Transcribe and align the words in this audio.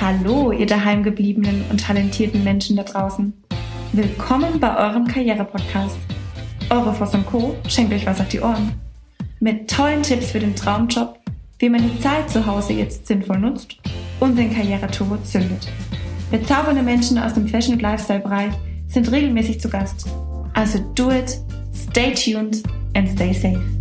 Hallo, 0.00 0.52
ihr 0.52 0.66
daheimgebliebenen 0.66 1.64
und 1.70 1.80
talentierten 1.80 2.44
Menschen 2.44 2.76
da 2.76 2.84
draußen. 2.84 3.32
Willkommen 3.92 4.60
bei 4.60 4.76
eurem 4.76 5.08
Karriere-Podcast. 5.08 5.98
Eure 6.70 6.94
Voss 6.94 7.16
Co. 7.26 7.56
schenkt 7.66 7.92
euch 7.92 8.06
was 8.06 8.20
auf 8.20 8.28
die 8.28 8.38
Ohren. 8.38 8.74
Mit 9.40 9.68
tollen 9.68 10.04
Tipps 10.04 10.30
für 10.30 10.38
den 10.38 10.54
Traumjob, 10.54 11.18
wie 11.58 11.68
man 11.68 11.82
die 11.82 11.98
Zeit 12.00 12.30
zu 12.30 12.46
Hause 12.46 12.74
jetzt 12.74 13.08
sinnvoll 13.08 13.40
nutzt 13.40 13.76
und 14.20 14.38
den 14.38 14.54
Karriereturbo 14.54 15.16
zündet. 15.24 15.66
Bezaubernde 16.30 16.84
Menschen 16.84 17.18
aus 17.18 17.34
dem 17.34 17.48
Fashion- 17.48 17.74
und 17.74 17.82
Lifestyle-Bereich 17.82 18.52
sind 18.86 19.10
regelmäßig 19.10 19.60
zu 19.60 19.68
Gast. 19.68 20.06
Also 20.54 20.78
do 20.94 21.10
it, 21.10 21.40
stay 21.74 22.14
tuned 22.14 22.62
and 22.94 23.08
stay 23.08 23.32
safe. 23.32 23.77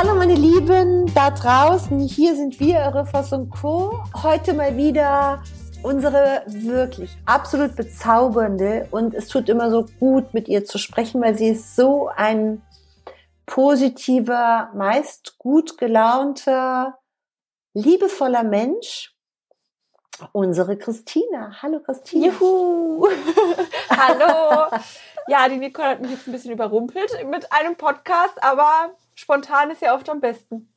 Hallo 0.00 0.14
meine 0.14 0.36
Lieben 0.36 1.12
da 1.12 1.32
draußen, 1.32 1.98
hier 1.98 2.36
sind 2.36 2.60
wir, 2.60 2.76
eure 2.76 3.04
Voss 3.04 3.32
und 3.32 3.50
Co. 3.50 4.00
Heute 4.22 4.54
mal 4.54 4.76
wieder 4.76 5.42
unsere 5.82 6.44
wirklich 6.46 7.18
absolut 7.26 7.74
bezaubernde 7.74 8.86
und 8.92 9.12
es 9.12 9.26
tut 9.26 9.48
immer 9.48 9.72
so 9.72 9.86
gut 9.98 10.34
mit 10.34 10.46
ihr 10.46 10.64
zu 10.64 10.78
sprechen, 10.78 11.20
weil 11.20 11.36
sie 11.36 11.48
ist 11.48 11.74
so 11.74 12.08
ein 12.14 12.62
positiver, 13.44 14.70
meist 14.72 15.36
gut 15.36 15.78
gelaunter, 15.78 16.96
liebevoller 17.74 18.44
Mensch. 18.44 19.16
Unsere 20.30 20.76
Christina. 20.76 21.60
Hallo 21.60 21.80
Christina. 21.80 22.28
Juhu. 22.28 23.08
Hallo. 23.90 24.70
Ja, 25.30 25.46
die 25.46 25.58
Nicole 25.58 25.88
hat 25.88 26.00
mich 26.00 26.12
jetzt 26.12 26.26
ein 26.26 26.32
bisschen 26.32 26.52
überrumpelt 26.52 27.12
mit 27.26 27.52
einem 27.52 27.76
Podcast, 27.76 28.42
aber 28.42 28.94
spontan 29.18 29.70
ist 29.70 29.82
ja 29.82 29.94
oft 29.94 30.08
am 30.08 30.20
besten. 30.20 30.72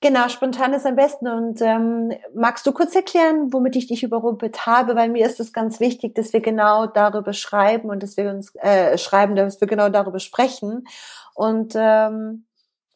Genau, 0.00 0.28
spontan 0.28 0.72
ist 0.72 0.86
am 0.86 0.94
besten. 0.94 1.26
Und 1.26 1.60
ähm, 1.60 2.12
magst 2.34 2.66
du 2.66 2.72
kurz 2.72 2.94
erklären, 2.94 3.52
womit 3.52 3.76
ich 3.76 3.88
dich 3.88 4.02
überrumpelt 4.04 4.64
habe? 4.64 4.94
Weil 4.94 5.08
mir 5.08 5.26
ist 5.26 5.40
es 5.40 5.52
ganz 5.52 5.80
wichtig, 5.80 6.14
dass 6.14 6.32
wir 6.32 6.40
genau 6.40 6.86
darüber 6.86 7.32
schreiben 7.32 7.90
und 7.90 8.02
dass 8.02 8.16
wir 8.16 8.30
uns 8.30 8.54
äh, 8.56 8.96
schreiben, 8.96 9.34
dass 9.34 9.60
wir 9.60 9.68
genau 9.68 9.88
darüber 9.88 10.20
sprechen. 10.20 10.86
Und 11.34 11.74
ähm, 11.76 12.46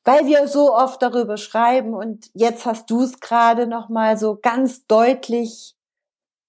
weil 0.04 0.26
wir 0.26 0.46
so 0.46 0.74
oft 0.74 1.02
darüber 1.02 1.36
schreiben 1.36 1.92
und 1.92 2.30
jetzt 2.32 2.64
hast 2.64 2.88
du 2.88 3.02
es 3.02 3.20
gerade 3.20 3.66
noch 3.66 3.88
mal 3.88 4.16
so 4.16 4.38
ganz 4.40 4.86
deutlich 4.86 5.76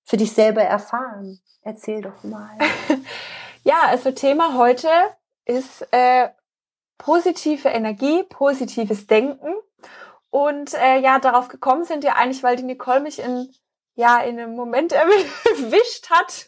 für 0.03 0.17
dich 0.17 0.33
selber 0.33 0.61
erfahren. 0.61 1.39
Erzähl 1.61 2.01
doch 2.01 2.23
mal. 2.23 2.57
ja, 3.63 3.81
also 3.87 4.11
Thema 4.11 4.55
heute 4.55 4.87
ist 5.45 5.85
äh, 5.91 6.29
positive 7.01 7.67
Energie, 7.67 8.23
positives 8.23 9.07
Denken. 9.07 9.55
Und 10.29 10.75
äh, 10.75 10.99
ja, 10.99 11.17
darauf 11.17 11.47
gekommen 11.47 11.83
sind 11.83 12.03
ja 12.03 12.13
eigentlich, 12.13 12.43
weil 12.43 12.55
die 12.55 12.63
Nicole 12.63 12.99
mich 12.99 13.19
in, 13.19 13.51
ja, 13.95 14.19
in 14.19 14.39
einem 14.39 14.55
Moment 14.55 14.91
erwischt 14.93 16.11
hat, 16.11 16.47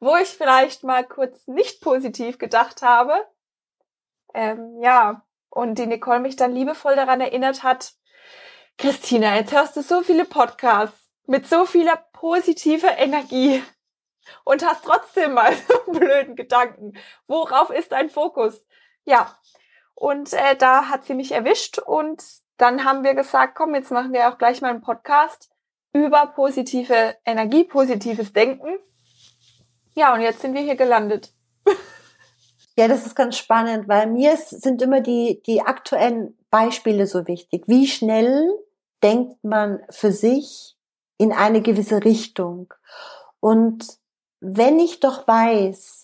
wo 0.00 0.16
ich 0.16 0.28
vielleicht 0.28 0.84
mal 0.84 1.02
kurz 1.04 1.46
nicht 1.46 1.80
positiv 1.80 2.38
gedacht 2.38 2.82
habe. 2.82 3.14
Ähm, 4.34 4.80
ja, 4.82 5.22
und 5.48 5.78
die 5.78 5.86
Nicole 5.86 6.20
mich 6.20 6.36
dann 6.36 6.54
liebevoll 6.54 6.94
daran 6.94 7.22
erinnert 7.22 7.62
hat, 7.62 7.94
Christina, 8.76 9.34
jetzt 9.36 9.52
hörst 9.52 9.76
du 9.76 9.82
so 9.82 10.02
viele 10.02 10.26
Podcasts 10.26 11.10
mit 11.26 11.48
so 11.48 11.64
vieler 11.64 11.96
positiver 12.12 12.98
Energie 12.98 13.62
und 14.44 14.62
hast 14.62 14.84
trotzdem 14.84 15.32
mal 15.32 15.54
so 15.68 15.92
blöden 15.92 16.36
Gedanken. 16.36 16.98
Worauf 17.26 17.70
ist 17.70 17.92
dein 17.92 18.10
Fokus? 18.10 18.62
Ja, 19.04 19.36
und 19.94 20.32
äh, 20.32 20.56
da 20.56 20.88
hat 20.88 21.04
sie 21.04 21.14
mich 21.14 21.32
erwischt 21.32 21.78
und 21.78 22.22
dann 22.56 22.84
haben 22.84 23.04
wir 23.04 23.14
gesagt, 23.14 23.54
komm, 23.54 23.74
jetzt 23.74 23.90
machen 23.90 24.12
wir 24.12 24.28
auch 24.28 24.38
gleich 24.38 24.60
mal 24.60 24.70
einen 24.70 24.80
Podcast 24.80 25.50
über 25.92 26.26
positive 26.26 27.16
Energie, 27.24 27.64
positives 27.64 28.32
Denken. 28.32 28.78
Ja, 29.94 30.12
und 30.12 30.20
jetzt 30.20 30.40
sind 30.40 30.54
wir 30.54 30.62
hier 30.62 30.76
gelandet. 30.76 31.32
Ja, 32.76 32.88
das 32.88 33.06
ist 33.06 33.14
ganz 33.14 33.38
spannend, 33.38 33.86
weil 33.86 34.08
mir 34.08 34.36
sind 34.36 34.82
immer 34.82 35.00
die, 35.00 35.40
die 35.46 35.62
aktuellen 35.62 36.36
Beispiele 36.50 37.06
so 37.06 37.28
wichtig. 37.28 37.62
Wie 37.68 37.86
schnell 37.86 38.50
denkt 39.00 39.44
man 39.44 39.80
für 39.90 40.10
sich 40.10 40.76
in 41.16 41.32
eine 41.32 41.62
gewisse 41.62 42.04
Richtung? 42.04 42.74
Und 43.38 43.86
wenn 44.40 44.80
ich 44.80 44.98
doch 44.98 45.28
weiß, 45.28 46.03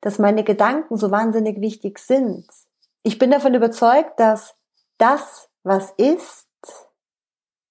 dass 0.00 0.18
meine 0.18 0.44
Gedanken 0.44 0.96
so 0.96 1.10
wahnsinnig 1.10 1.60
wichtig 1.60 1.98
sind, 1.98 2.46
ich 3.02 3.18
bin 3.18 3.30
davon 3.30 3.54
überzeugt, 3.54 4.18
dass 4.20 4.54
das, 4.98 5.48
was 5.64 5.90
ist, 5.96 6.48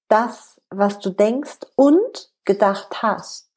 das, 0.09 0.59
was 0.69 0.99
du 0.99 1.09
denkst 1.09 1.59
und 1.75 2.33
gedacht 2.44 3.01
hast. 3.01 3.49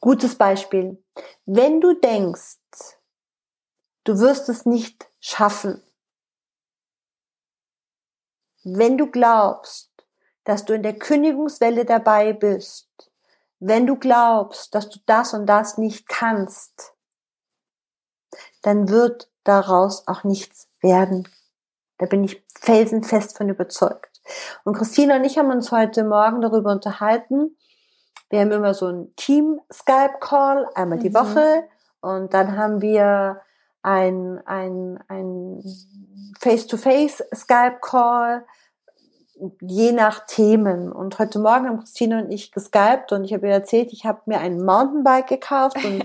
Gutes 0.00 0.36
Beispiel. 0.36 1.02
Wenn 1.44 1.80
du 1.80 1.94
denkst, 1.94 2.58
du 4.04 4.18
wirst 4.18 4.48
es 4.48 4.64
nicht 4.64 5.10
schaffen, 5.20 5.82
wenn 8.64 8.96
du 8.96 9.10
glaubst, 9.10 9.90
dass 10.44 10.64
du 10.64 10.72
in 10.72 10.82
der 10.82 10.98
Kündigungswelle 10.98 11.84
dabei 11.84 12.32
bist, 12.32 13.11
wenn 13.64 13.86
du 13.86 13.96
glaubst, 13.96 14.74
dass 14.74 14.90
du 14.90 14.98
das 15.06 15.34
und 15.34 15.46
das 15.46 15.78
nicht 15.78 16.08
kannst, 16.08 16.94
dann 18.62 18.88
wird 18.88 19.30
daraus 19.44 20.08
auch 20.08 20.24
nichts 20.24 20.68
werden. 20.80 21.28
Da 21.98 22.06
bin 22.06 22.24
ich 22.24 22.44
felsenfest 22.58 23.36
von 23.36 23.48
überzeugt. 23.48 24.20
Und 24.64 24.76
Christina 24.76 25.14
und 25.16 25.24
ich 25.24 25.38
haben 25.38 25.52
uns 25.52 25.70
heute 25.70 26.02
Morgen 26.02 26.40
darüber 26.40 26.72
unterhalten. 26.72 27.56
Wir 28.30 28.40
haben 28.40 28.50
immer 28.50 28.74
so 28.74 28.88
ein 28.88 29.14
Team-Skype-Call, 29.14 30.68
einmal 30.74 30.98
die 30.98 31.10
mhm. 31.10 31.14
Woche. 31.14 31.68
Und 32.00 32.34
dann 32.34 32.56
haben 32.56 32.82
wir 32.82 33.42
ein, 33.82 34.44
ein, 34.44 34.98
ein 35.06 35.62
Face-to-Face-Skype-Call, 36.40 38.44
je 39.60 39.92
nach 39.92 40.26
Themen. 40.26 40.92
Und 40.92 41.18
heute 41.18 41.38
Morgen 41.38 41.68
haben 41.68 41.78
Christina 41.80 42.20
und 42.20 42.30
ich 42.30 42.52
geskypt 42.52 43.12
und 43.12 43.24
ich 43.24 43.32
habe 43.32 43.46
ihr 43.46 43.52
erzählt, 43.52 43.92
ich 43.92 44.04
habe 44.04 44.20
mir 44.26 44.38
ein 44.38 44.64
Mountainbike 44.64 45.26
gekauft 45.26 45.84
und 45.84 46.02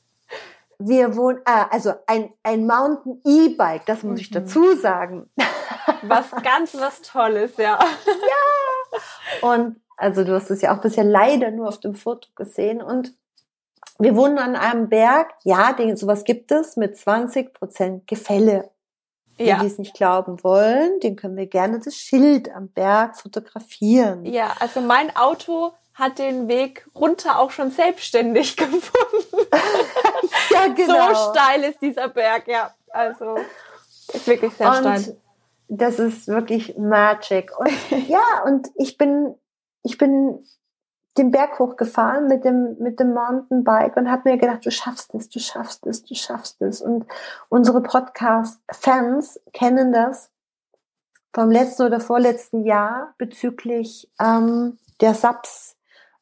wir 0.78 1.16
wohnen, 1.16 1.40
ah, 1.44 1.66
also 1.70 1.92
ein, 2.06 2.32
ein 2.42 2.66
Mountain 2.66 3.20
E-Bike, 3.24 3.86
das 3.86 4.02
muss 4.02 4.14
mhm. 4.14 4.20
ich 4.20 4.30
dazu 4.30 4.76
sagen. 4.76 5.30
Was 6.02 6.30
ganz 6.42 6.74
was 6.78 7.02
Tolles, 7.02 7.56
ja. 7.56 7.78
Ja. 7.78 9.48
Und 9.48 9.80
also 9.96 10.24
du 10.24 10.34
hast 10.34 10.50
es 10.50 10.60
ja 10.60 10.74
auch 10.74 10.80
bisher 10.80 11.04
leider 11.04 11.50
nur 11.50 11.68
auf 11.68 11.80
dem 11.80 11.94
Foto 11.94 12.28
gesehen 12.34 12.82
und 12.82 13.14
wir 13.98 14.16
wohnen 14.16 14.38
an 14.38 14.56
einem 14.56 14.88
Berg, 14.88 15.32
ja, 15.44 15.72
den, 15.72 15.96
sowas 15.96 16.24
gibt 16.24 16.50
es 16.52 16.76
mit 16.76 16.96
20 16.96 17.54
Prozent 17.54 18.06
Gefälle. 18.06 18.70
Ja. 19.36 19.58
Die 19.58 19.66
es 19.66 19.78
nicht 19.78 19.94
glauben 19.94 20.42
wollen, 20.44 21.00
den 21.00 21.16
können 21.16 21.36
wir 21.36 21.46
gerne 21.46 21.80
das 21.80 21.96
Schild 21.96 22.54
am 22.54 22.68
Berg 22.68 23.16
fotografieren. 23.16 24.24
Ja, 24.24 24.54
also 24.60 24.80
mein 24.80 25.14
Auto 25.16 25.72
hat 25.94 26.18
den 26.18 26.48
Weg 26.48 26.86
runter 26.94 27.38
auch 27.38 27.50
schon 27.50 27.70
selbstständig 27.70 28.56
gefunden. 28.56 29.48
ja, 30.50 30.68
genau. 30.68 31.14
So 31.14 31.32
steil 31.32 31.64
ist 31.64 31.80
dieser 31.80 32.08
Berg, 32.08 32.46
ja. 32.48 32.74
Also 32.90 33.36
ist 34.12 34.26
wirklich 34.26 34.52
sehr 34.54 34.68
und 34.70 34.76
steil. 34.76 35.16
Das 35.68 35.98
ist 35.98 36.28
wirklich 36.28 36.76
Magic. 36.76 37.50
Und 37.58 37.70
ja, 38.08 38.42
und 38.44 38.68
ich 38.76 38.96
bin, 38.98 39.34
ich 39.82 39.98
bin 39.98 40.44
den 41.16 41.30
Berg 41.30 41.58
hochgefahren 41.58 42.26
mit 42.26 42.44
dem, 42.44 42.76
mit 42.78 42.98
dem 42.98 43.14
Mountainbike 43.14 43.96
und 43.96 44.10
habe 44.10 44.30
mir 44.30 44.38
gedacht, 44.38 44.66
du 44.66 44.70
schaffst 44.70 45.14
es, 45.14 45.28
du 45.28 45.38
schaffst 45.38 45.86
es, 45.86 46.04
du 46.04 46.14
schaffst 46.14 46.60
es. 46.60 46.80
Und 46.80 47.06
unsere 47.48 47.82
Podcast-Fans 47.82 49.40
kennen 49.52 49.92
das 49.92 50.30
vom 51.32 51.50
letzten 51.50 51.82
oder 51.82 52.00
vorletzten 52.00 52.64
Jahr 52.64 53.14
bezüglich 53.18 54.10
ähm, 54.20 54.78
der 55.00 55.14
SAPS 55.14 55.74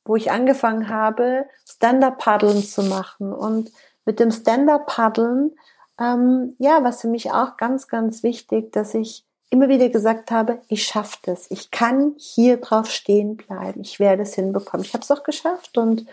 wo 0.04 0.16
ich 0.16 0.30
angefangen 0.30 0.88
habe, 0.88 1.46
Stand-Up-Paddeln 1.68 2.62
zu 2.62 2.82
machen. 2.82 3.32
Und 3.32 3.70
mit 4.04 4.20
dem 4.20 4.30
Stand-Up-Paddeln, 4.30 5.52
ähm, 6.00 6.56
ja, 6.58 6.82
was 6.82 7.02
für 7.02 7.08
mich 7.08 7.32
auch 7.32 7.56
ganz, 7.56 7.88
ganz 7.88 8.22
wichtig, 8.22 8.72
dass 8.72 8.94
ich 8.94 9.24
immer 9.52 9.68
wieder 9.68 9.90
gesagt 9.90 10.30
habe, 10.30 10.62
ich 10.68 10.84
schaffe 10.84 11.18
das. 11.24 11.50
Ich 11.50 11.70
kann 11.70 12.14
hier 12.16 12.56
drauf 12.56 12.90
stehen 12.90 13.36
bleiben. 13.36 13.82
Ich 13.82 14.00
werde 14.00 14.22
es 14.22 14.34
hinbekommen. 14.34 14.84
Ich 14.84 14.94
habe 14.94 15.02
es 15.02 15.10
auch 15.10 15.22
geschafft 15.22 15.76
und 15.76 16.06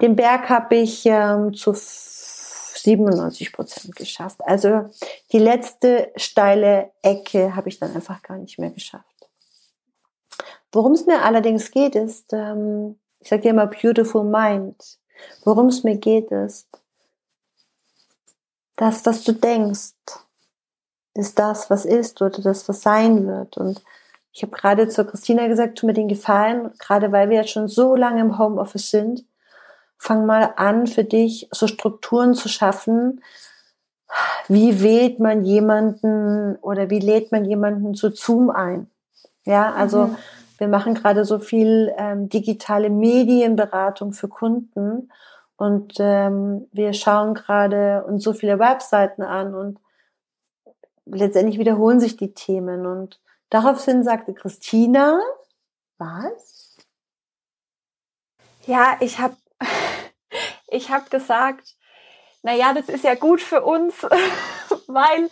den 0.00 0.16
Berg 0.16 0.48
habe 0.48 0.74
ich 0.74 1.06
ähm, 1.06 1.54
zu 1.54 1.72
97 1.72 3.52
Prozent 3.52 3.94
geschafft. 3.94 4.40
Also 4.44 4.90
die 5.30 5.38
letzte 5.38 6.10
steile 6.16 6.90
Ecke 7.02 7.54
habe 7.54 7.68
ich 7.68 7.78
dann 7.78 7.94
einfach 7.94 8.22
gar 8.22 8.38
nicht 8.38 8.58
mehr 8.58 8.70
geschafft. 8.70 9.04
Worum 10.72 10.92
es 10.92 11.06
mir 11.06 11.22
allerdings 11.22 11.70
geht, 11.70 11.94
ist, 11.94 12.32
ähm, 12.32 12.98
ich 13.20 13.28
sage 13.28 13.48
immer 13.48 13.68
Beautiful 13.68 14.24
Mind. 14.24 14.98
Worum 15.44 15.68
es 15.68 15.84
mir 15.84 15.96
geht, 15.96 16.32
ist, 16.32 16.68
das, 18.74 19.06
was 19.06 19.22
du 19.22 19.32
denkst, 19.32 19.94
ist 21.16 21.38
das, 21.38 21.70
was 21.70 21.84
ist 21.84 22.20
oder 22.22 22.42
das, 22.42 22.68
was 22.68 22.82
sein 22.82 23.26
wird. 23.26 23.56
Und 23.56 23.82
ich 24.32 24.42
habe 24.42 24.52
gerade 24.52 24.88
zur 24.88 25.06
Christina 25.06 25.46
gesagt, 25.46 25.78
tu 25.78 25.86
mir 25.86 25.94
den 25.94 26.08
Gefallen, 26.08 26.70
gerade 26.78 27.10
weil 27.12 27.30
wir 27.30 27.38
jetzt 27.38 27.50
schon 27.50 27.68
so 27.68 27.96
lange 27.96 28.20
im 28.20 28.38
Homeoffice 28.38 28.90
sind, 28.90 29.24
fang 29.98 30.26
mal 30.26 30.52
an, 30.56 30.86
für 30.86 31.04
dich 31.04 31.48
so 31.52 31.66
Strukturen 31.66 32.34
zu 32.34 32.48
schaffen. 32.48 33.22
Wie 34.46 34.82
wählt 34.82 35.20
man 35.20 35.44
jemanden 35.44 36.56
oder 36.56 36.90
wie 36.90 37.00
lädt 37.00 37.32
man 37.32 37.44
jemanden 37.44 37.94
zu 37.94 38.10
Zoom 38.10 38.50
ein? 38.50 38.88
Ja, 39.44 39.72
also 39.72 40.08
mhm. 40.08 40.16
wir 40.58 40.68
machen 40.68 40.94
gerade 40.94 41.24
so 41.24 41.38
viel 41.38 41.92
ähm, 41.96 42.28
digitale 42.28 42.90
Medienberatung 42.90 44.12
für 44.12 44.28
Kunden 44.28 45.10
und 45.56 45.94
ähm, 45.98 46.66
wir 46.72 46.92
schauen 46.92 47.34
gerade 47.34 48.04
uns 48.04 48.22
so 48.22 48.34
viele 48.34 48.58
Webseiten 48.58 49.22
an 49.22 49.54
und 49.54 49.78
letztendlich 51.06 51.58
wiederholen 51.58 52.00
sich 52.00 52.16
die 52.16 52.34
Themen. 52.34 52.86
Und 52.86 53.20
daraufhin 53.50 54.04
sagte 54.04 54.34
Christina, 54.34 55.20
was? 55.98 56.76
Ja, 58.66 58.96
ich 59.00 59.18
habe 59.18 59.36
ich 60.68 60.90
hab 60.90 61.10
gesagt, 61.10 61.74
na 62.42 62.54
ja, 62.54 62.74
das 62.74 62.88
ist 62.88 63.04
ja 63.04 63.14
gut 63.14 63.40
für 63.40 63.62
uns, 63.62 64.02
weil 64.86 65.30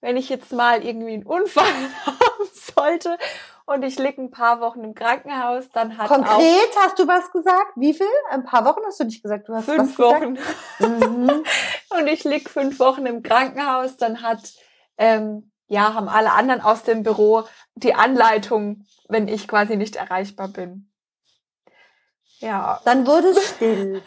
wenn 0.00 0.16
ich 0.16 0.28
jetzt 0.28 0.52
mal 0.52 0.84
irgendwie 0.84 1.14
einen 1.14 1.26
Unfall 1.26 1.64
haben 2.06 2.48
sollte 2.52 3.18
und 3.66 3.82
ich 3.82 3.98
liege 3.98 4.22
ein 4.22 4.30
paar 4.30 4.60
Wochen 4.60 4.82
im 4.82 4.94
Krankenhaus, 4.94 5.68
dann 5.70 5.98
hat 5.98 6.08
Konkret 6.08 6.70
hast 6.78 6.98
du 6.98 7.06
was 7.06 7.30
gesagt? 7.32 7.72
Wie 7.74 7.92
viel? 7.92 8.06
Ein 8.30 8.44
paar 8.44 8.64
Wochen 8.64 8.80
hast 8.86 9.00
du 9.00 9.04
nicht 9.04 9.22
gesagt. 9.22 9.48
Du 9.48 9.54
hast 9.54 9.66
fünf 9.66 9.98
Wochen. 9.98 10.38
Mhm. 10.78 11.44
und 11.90 12.06
ich 12.06 12.24
lieg 12.24 12.48
fünf 12.48 12.78
Wochen 12.78 13.06
im 13.06 13.22
Krankenhaus, 13.22 13.96
dann 13.96 14.22
hat 14.22 14.40
ähm, 14.98 15.50
ja 15.68 15.94
haben 15.94 16.08
alle 16.08 16.32
anderen 16.32 16.60
aus 16.60 16.82
dem 16.82 17.02
Büro 17.02 17.44
die 17.74 17.94
Anleitung, 17.94 18.84
wenn 19.08 19.28
ich 19.28 19.48
quasi 19.48 19.76
nicht 19.76 19.96
erreichbar 19.96 20.48
bin. 20.48 20.90
Ja. 22.40 22.80
Dann 22.84 23.06
wurde 23.06 23.28
es 23.28 23.48
still. 23.50 24.02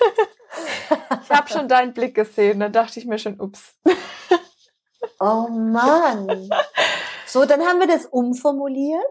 ich 1.23 1.29
habe 1.29 1.49
schon 1.49 1.67
deinen 1.67 1.93
Blick 1.93 2.15
gesehen, 2.15 2.59
dann 2.59 2.71
dachte 2.71 2.99
ich 2.99 3.05
mir 3.05 3.19
schon, 3.19 3.39
ups. 3.39 3.75
oh 5.19 5.47
Mann. 5.49 6.49
So, 7.25 7.45
dann 7.45 7.61
haben 7.61 7.79
wir 7.79 7.87
das 7.87 8.05
umformuliert. 8.05 9.01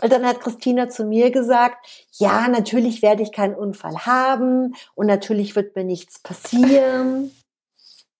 Und 0.00 0.12
dann 0.12 0.24
hat 0.24 0.40
Christina 0.40 0.88
zu 0.88 1.04
mir 1.04 1.32
gesagt, 1.32 2.08
ja, 2.12 2.46
natürlich 2.46 3.02
werde 3.02 3.22
ich 3.22 3.32
keinen 3.32 3.56
Unfall 3.56 4.06
haben 4.06 4.76
und 4.94 5.06
natürlich 5.06 5.56
wird 5.56 5.74
mir 5.74 5.82
nichts 5.82 6.20
passieren. 6.20 7.34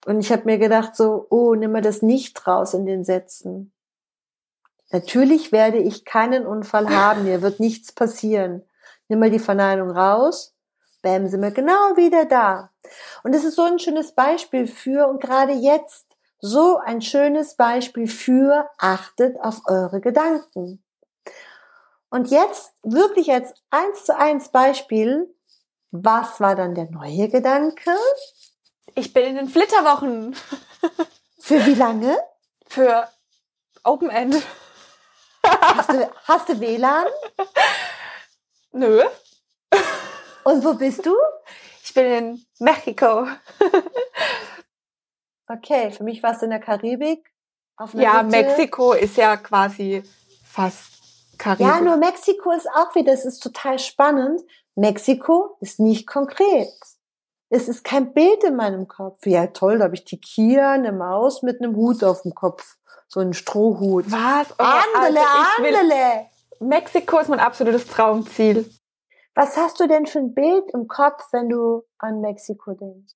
Und 0.08 0.20
ich 0.20 0.32
habe 0.32 0.44
mir 0.46 0.56
gedacht, 0.56 0.96
so, 0.96 1.26
oh, 1.28 1.54
nimm 1.54 1.72
mal 1.72 1.82
das 1.82 2.00
nicht 2.00 2.46
raus 2.46 2.72
in 2.72 2.86
den 2.86 3.04
Sätzen. 3.04 3.74
Natürlich 4.90 5.52
werde 5.52 5.76
ich 5.76 6.06
keinen 6.06 6.46
Unfall 6.46 6.88
haben, 6.96 7.24
mir 7.24 7.42
wird 7.42 7.60
nichts 7.60 7.92
passieren. 7.92 8.62
Nimm 9.08 9.18
mal 9.18 9.30
die 9.30 9.38
Verneinung 9.38 9.90
raus, 9.90 10.54
bam, 11.02 11.28
sind 11.28 11.42
wir 11.42 11.50
genau 11.50 11.98
wieder 11.98 12.24
da. 12.24 12.70
Und 13.22 13.34
es 13.34 13.44
ist 13.44 13.56
so 13.56 13.64
ein 13.64 13.78
schönes 13.78 14.12
Beispiel 14.12 14.66
für, 14.66 15.08
und 15.08 15.20
gerade 15.20 15.52
jetzt, 15.52 16.06
so 16.40 16.78
ein 16.78 17.02
schönes 17.02 17.56
Beispiel 17.56 18.08
für, 18.08 18.66
achtet 18.78 19.38
auf 19.38 19.60
eure 19.66 20.00
Gedanken. 20.00 20.82
Und 22.08 22.30
jetzt 22.30 22.72
wirklich 22.82 23.30
als 23.30 23.52
eins 23.68 24.06
zu 24.06 24.16
eins 24.16 24.48
Beispiel, 24.48 25.28
was 25.90 26.40
war 26.40 26.56
dann 26.56 26.74
der 26.74 26.90
neue 26.90 27.28
Gedanke? 27.28 27.90
Ich 28.98 29.12
bin 29.12 29.26
in 29.26 29.36
den 29.36 29.48
Flitterwochen. 29.48 30.34
Für 31.38 31.64
wie 31.66 31.74
lange? 31.74 32.18
Für 32.66 33.08
Open 33.84 34.10
End. 34.10 34.42
Hast 35.44 35.90
du, 35.90 36.10
hast 36.24 36.48
du 36.48 36.58
WLAN? 36.58 37.06
Nö. 38.72 39.04
Und 40.42 40.64
wo 40.64 40.74
bist 40.74 41.06
du? 41.06 41.14
Ich 41.84 41.94
bin 41.94 42.06
in 42.06 42.46
Mexiko. 42.58 43.28
Okay, 45.46 45.92
für 45.92 46.02
mich 46.02 46.20
warst 46.24 46.42
du 46.42 46.46
in 46.46 46.50
der 46.50 46.60
Karibik. 46.60 47.32
ja, 47.92 48.22
Hütte. 48.22 48.24
Mexiko 48.24 48.94
ist 48.94 49.16
ja 49.16 49.36
quasi 49.36 50.02
fast 50.44 50.90
Karibik. 51.38 51.66
Ja, 51.66 51.80
nur 51.80 51.96
Mexiko 51.98 52.50
ist 52.50 52.68
auch 52.68 52.92
wieder, 52.96 53.12
das 53.12 53.24
ist 53.24 53.44
total 53.44 53.78
spannend. 53.78 54.42
Mexiko 54.74 55.56
ist 55.60 55.78
nicht 55.78 56.06
konkret. 56.08 56.68
Es 57.50 57.68
ist 57.68 57.82
kein 57.82 58.12
Bild 58.12 58.44
in 58.44 58.56
meinem 58.56 58.88
Kopf. 58.88 59.24
Ja, 59.26 59.46
toll, 59.46 59.78
da 59.78 59.84
habe 59.84 59.94
ich 59.94 60.04
die 60.04 60.20
Kia, 60.20 60.72
eine 60.72 60.92
Maus 60.92 61.42
mit 61.42 61.60
einem 61.60 61.76
Hut 61.76 62.04
auf 62.04 62.22
dem 62.22 62.34
Kopf. 62.34 62.76
So 63.08 63.20
ein 63.20 63.32
Strohhut. 63.32 64.10
Was? 64.10 64.58
Andele, 64.58 65.20
also 65.20 65.56
andele. 65.56 66.26
Mexiko 66.60 67.18
ist 67.20 67.28
mein 67.28 67.40
absolutes 67.40 67.86
Traumziel. 67.86 68.68
Was 69.34 69.56
hast 69.56 69.80
du 69.80 69.86
denn 69.86 70.06
für 70.06 70.18
ein 70.18 70.34
Bild 70.34 70.64
im 70.74 70.88
Kopf, 70.88 71.24
wenn 71.32 71.48
du 71.48 71.84
an 71.98 72.20
Mexiko 72.20 72.74
denkst? 72.74 73.14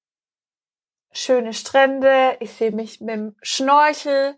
Schöne 1.11 1.53
Strände, 1.53 2.37
ich 2.41 2.53
sehe 2.53 2.71
mich 2.71 3.01
mit 3.01 3.15
dem 3.15 3.37
Schnorchel 3.43 4.37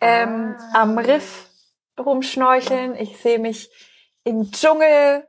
ähm, 0.00 0.56
ah. 0.72 0.82
am 0.82 0.98
Riff 0.98 1.48
rumschnorcheln. 1.96 2.96
Ich 2.96 3.20
sehe 3.20 3.38
mich 3.38 3.70
im 4.24 4.50
Dschungel, 4.50 5.27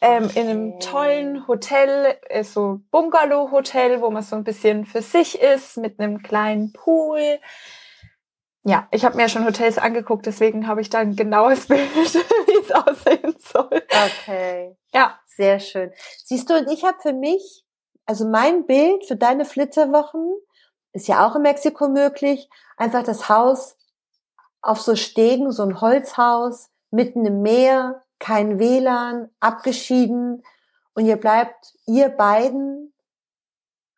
ähm, 0.00 0.30
in 0.34 0.48
einem 0.48 0.80
tollen 0.80 1.46
Hotel, 1.46 2.16
äh, 2.28 2.44
so 2.44 2.80
Bungalow-Hotel, 2.90 4.00
wo 4.00 4.10
man 4.10 4.22
so 4.22 4.36
ein 4.36 4.44
bisschen 4.44 4.86
für 4.86 5.02
sich 5.02 5.40
ist, 5.40 5.76
mit 5.76 6.00
einem 6.00 6.22
kleinen 6.22 6.72
Pool. 6.72 7.38
Ja, 8.64 8.88
ich 8.90 9.04
habe 9.04 9.16
mir 9.16 9.28
schon 9.28 9.44
Hotels 9.44 9.78
angeguckt, 9.78 10.26
deswegen 10.26 10.66
habe 10.66 10.80
ich 10.80 10.90
da 10.90 10.98
ein 10.98 11.16
genaues 11.16 11.66
Bild, 11.68 11.94
wie 11.94 12.60
es 12.60 12.72
aussehen 12.72 13.34
soll. 13.38 13.82
Okay. 13.90 14.76
Ja. 14.92 15.18
Sehr 15.36 15.60
schön. 15.60 15.92
Siehst 16.24 16.50
du, 16.50 16.54
und 16.54 16.70
ich 16.70 16.84
habe 16.84 16.98
für 17.00 17.12
mich, 17.12 17.64
also 18.04 18.26
mein 18.26 18.66
Bild 18.66 19.06
für 19.06 19.16
deine 19.16 19.44
Flitterwochen 19.44 20.36
ist 20.92 21.08
ja 21.08 21.26
auch 21.26 21.36
in 21.36 21.42
Mexiko 21.42 21.88
möglich, 21.88 22.50
einfach 22.76 23.02
das 23.02 23.28
Haus 23.28 23.76
auf 24.60 24.80
so 24.80 24.94
Stegen, 24.94 25.50
so 25.50 25.62
ein 25.62 25.80
Holzhaus, 25.80 26.70
mitten 26.90 27.24
im 27.24 27.40
Meer, 27.40 28.04
kein 28.22 28.60
WLAN, 28.60 29.30
abgeschieden 29.40 30.44
und 30.94 31.06
ihr 31.06 31.16
bleibt, 31.16 31.74
ihr 31.86 32.08
beiden, 32.08 32.94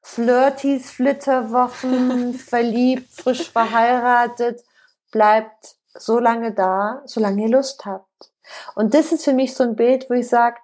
Flirties, 0.01 0.91
Flitterwochen, 0.91 2.33
verliebt, 2.51 3.13
frisch 3.13 3.51
verheiratet, 3.51 4.65
bleibt 5.13 5.77
so 5.95 6.19
lange 6.19 6.55
da, 6.55 7.03
solange 7.05 7.43
ihr 7.43 7.49
Lust 7.51 7.85
habt. 7.85 8.33
Und 8.75 8.95
das 8.95 9.13
ist 9.13 9.25
für 9.25 9.35
mich 9.35 9.55
so 9.55 9.63
ein 9.63 9.77
Bild, 9.77 10.09
wo 10.09 10.15
ich 10.15 10.29
sage, 10.29 10.57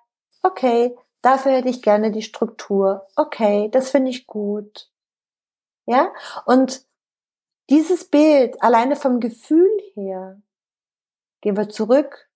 okay, 0.42 0.96
dafür 1.20 1.52
hätte 1.52 1.68
ich 1.68 1.82
gerne 1.82 2.12
die 2.12 2.22
Struktur. 2.22 3.06
Okay, 3.14 3.68
das 3.70 3.90
finde 3.90 4.10
ich 4.10 4.26
gut. 4.26 4.90
Ja? 5.84 6.12
Und 6.46 6.86
dieses 7.68 8.06
Bild, 8.06 8.62
alleine 8.62 8.96
vom 8.96 9.20
Gefühl 9.20 9.70
her, 9.94 10.40
gehen 11.42 11.58
wir 11.58 11.68
zurück. 11.68 12.29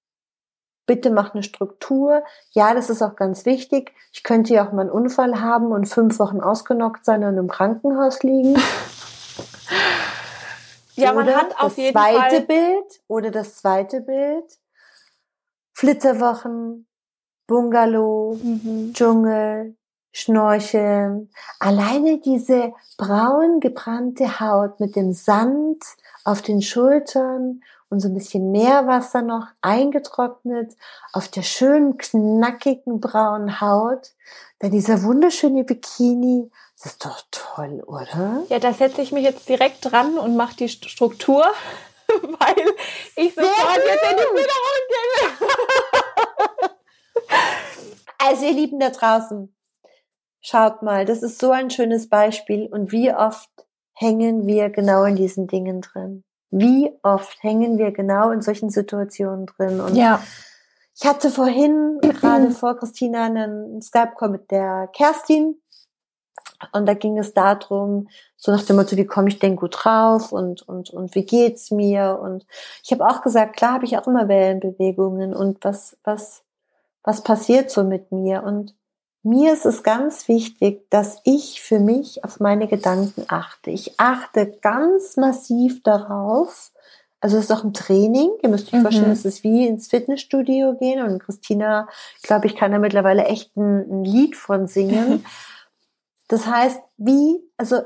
Bitte 0.87 1.11
mach 1.11 1.35
eine 1.35 1.43
Struktur. 1.43 2.23
Ja, 2.51 2.75
das 2.75 2.91
ist 2.91 3.03
auch 3.03 3.17
ganz 3.17 3.47
wichtig. 3.47 3.93
Ich 4.13 4.23
könnte 4.23 4.55
ja 4.55 4.67
auch 4.67 4.73
mal 4.73 4.83
einen 4.83 4.91
Unfall 4.91 5.41
haben 5.41 5.73
und 5.73 5.87
fünf 5.87 6.19
Wochen 6.19 6.41
ausgenockt 6.41 7.05
sein 7.05 7.25
und 7.25 7.39
im 7.39 7.49
Krankenhaus 7.49 8.23
liegen. 8.23 8.55
ja, 10.95 11.13
man 11.13 11.27
oder 11.27 11.37
hat 11.37 11.59
auf 11.59 11.79
jeden 11.79 11.97
Fall. 11.97 12.15
Das 12.15 12.29
zweite 12.29 12.47
Bild 12.47 13.01
oder 13.09 13.31
das 13.31 13.57
zweite 13.57 14.01
Bild. 14.03 14.45
Flitterwochen, 15.73 16.87
Bungalow, 17.47 18.39
mhm. 18.43 18.93
Dschungel, 18.93 19.77
Schnorcheln. 20.13 21.31
Alleine 21.59 22.21
diese 22.21 22.75
braun 22.97 23.61
gebrannte 23.61 24.39
Haut 24.39 24.79
mit 24.81 24.95
dem 24.95 25.13
Sand 25.13 25.83
auf 26.25 26.41
den 26.41 26.63
Schultern 26.63 27.63
und 27.95 28.01
so 28.01 28.09
ein 28.09 28.15
bisschen 28.15 28.51
Meerwasser 28.51 29.23
noch 29.23 29.47
eingetrocknet 29.63 30.75
auf 31.13 31.29
der 31.29 31.43
schönen 31.43 31.97
knackigen 31.97 33.01
braunen 33.01 33.61
Haut. 33.61 34.13
Dann 34.59 34.73
dieser 34.73 35.05
wunderschöne 35.05 35.63
Bikini. 35.63 36.51
Das 36.77 36.93
ist 36.93 37.05
doch 37.05 37.23
toll, 37.31 37.83
oder? 37.87 38.43
Ja, 38.49 38.59
da 38.59 38.73
setze 38.73 39.01
ich 39.01 39.13
mich 39.13 39.23
jetzt 39.23 39.49
direkt 39.49 39.79
dran 39.81 40.19
und 40.19 40.37
mache 40.37 40.57
die 40.57 40.69
Struktur, 40.69 41.45
weil 42.09 42.75
ich 43.17 43.35
sofort 43.35 43.79
jetzt 43.87 44.11
in 44.11 44.17
die 44.17 44.43
Wiederholung 44.43 44.85
gehe. 44.89 45.51
Also 48.27 48.47
ihr 48.47 48.53
Lieben 48.53 48.81
da 48.81 48.89
draußen, 48.89 49.55
Schaut 50.47 50.83
mal, 50.83 51.07
das 51.07 51.23
ist 51.23 51.39
so 51.39 51.53
ein 51.53 51.71
schönes 51.71 52.11
Beispiel 52.11 52.67
und 52.67 52.93
wie 52.93 53.11
oft 53.15 53.49
hängen 53.95 54.47
wir 54.47 54.69
genau 54.69 55.05
in 55.05 55.17
diesen 55.17 55.47
Dingen 55.47 55.81
drin? 55.81 56.23
Wie 56.57 56.93
oft 57.03 57.43
hängen 57.43 57.79
wir 57.79 57.91
genau 57.91 58.31
in 58.31 58.41
solchen 58.41 58.71
Situationen 58.71 59.47
drin? 59.47 59.81
Und 59.81 59.97
ja. 59.97 60.23
ich 60.95 61.05
hatte 61.05 61.31
vorhin 61.31 61.99
gerade 62.21 62.53
vor 62.53 62.77
Christina 62.77 63.25
einen 63.25 63.83
Skype-Call 63.83 64.29
mit 64.29 64.53
der 64.53 64.89
Kerstin 64.93 65.57
Und 66.73 66.87
da 66.87 66.95
ging 66.95 67.19
es 67.19 67.35
darum, 67.35 68.09
so 68.37 68.53
nach 68.53 68.63
dem 68.63 68.77
Motto, 68.77 68.97
wie 68.97 69.05
komme 69.05 69.29
ich 69.29 69.41
denn 69.41 69.57
gut 69.57 69.75
drauf 69.83 70.31
und, 70.31 70.63
und, 70.63 70.91
und 70.91 71.17
wie 71.17 71.25
geht's 71.27 71.73
mir? 71.73 72.21
Und 72.23 72.47
ich 72.85 72.93
habe 72.93 73.05
auch 73.05 73.23
gesagt, 73.23 73.57
klar 73.57 73.73
habe 73.73 73.85
ich 73.85 73.99
auch 73.99 74.07
immer 74.07 74.29
Wellenbewegungen 74.29 75.35
und 75.35 75.65
was, 75.65 75.97
was, 76.05 76.45
was 77.03 77.25
passiert 77.25 77.73
so 77.73 77.83
mit 77.83 78.13
mir? 78.13 78.45
Und 78.45 78.77
mir 79.25 79.53
ist 79.55 79.67
es 79.67 79.83
ganz 79.83 80.29
wichtig, 80.29 80.89
dass 80.91 81.21
ich 81.25 81.63
für 81.63 81.81
mich 81.81 82.25
auf 82.25 82.41
meine 82.41 82.69
Gedanken 82.69 83.25
achte. 83.29 83.71
Ich 83.71 83.99
achte 83.99 84.53
ganz 84.61 85.17
massiv 85.17 85.83
darauf, 85.83 86.73
also 87.25 87.39
es 87.39 87.45
ist 87.45 87.53
auch 87.53 87.65
ein 87.65 87.73
Training. 87.73 88.33
Ihr 88.43 88.51
müsst 88.51 88.67
euch 88.67 88.75
mhm. 88.75 88.83
vorstellen, 88.83 89.11
es 89.11 89.25
ist 89.25 89.43
wie 89.45 89.67
ins 89.67 89.89
Fitnessstudio 89.89 90.75
gehen. 90.75 91.03
Und 91.03 91.21
Christina, 91.21 91.89
glaube 92.23 92.47
ich, 92.47 92.55
kann 92.55 92.71
da 92.71 92.79
mittlerweile 92.79 93.25
echt 93.25 93.57
ein, 93.57 93.91
ein 93.91 94.05
Lied 94.05 94.37
von 94.37 94.69
singen. 94.69 95.25
Das 96.29 96.47
heißt, 96.47 96.81
wie, 96.97 97.39
also 97.59 97.83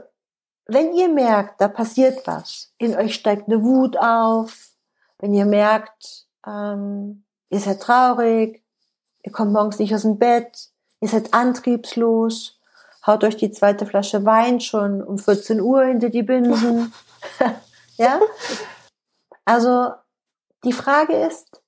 wenn 0.67 0.93
ihr 0.95 1.09
merkt, 1.09 1.61
da 1.61 1.67
passiert 1.67 2.25
was, 2.25 2.73
in 2.79 2.95
euch 2.95 3.15
steigt 3.15 3.49
eine 3.49 3.65
Wut 3.65 3.97
auf, 3.99 4.71
wenn 5.19 5.35
ihr 5.35 5.45
merkt, 5.45 6.29
ähm, 6.47 7.25
ihr 7.51 7.59
seid 7.59 7.83
traurig, 7.83 8.63
ihr 9.25 9.33
kommt 9.33 9.53
morgens 9.53 9.81
nicht 9.81 9.93
aus 9.93 10.03
dem 10.03 10.19
Bett, 10.19 10.71
ihr 11.01 11.09
seid 11.09 11.35
antriebslos, 11.35 12.59
haut 13.07 13.25
euch 13.25 13.37
die 13.37 13.51
zweite 13.51 13.87
Flasche 13.87 14.25
Wein 14.25 14.61
schon 14.61 15.03
um 15.03 15.19
14 15.19 15.61
Uhr 15.61 15.85
hinter 15.85 16.11
die 16.11 16.23
Binsen. 16.23 16.93
ja? 17.97 18.21
Also 19.45 19.93
die 20.65 20.73
Frage 20.73 21.15
ist, 21.15 21.63